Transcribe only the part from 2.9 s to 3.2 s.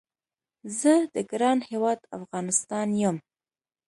یم